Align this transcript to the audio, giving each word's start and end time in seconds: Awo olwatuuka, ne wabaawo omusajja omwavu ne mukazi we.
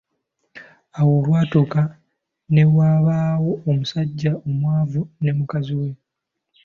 Awo 0.99 1.13
olwatuuka, 1.21 1.81
ne 2.53 2.63
wabaawo 2.75 3.51
omusajja 3.69 4.31
omwavu 4.47 5.01
ne 5.21 5.31
mukazi 5.37 5.73
we. 5.81 5.89